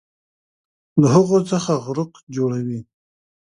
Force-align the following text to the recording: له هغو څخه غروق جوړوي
له 1.01 1.07
هغو 1.15 1.37
څخه 1.51 1.71
غروق 1.85 2.11
جوړوي 2.35 2.79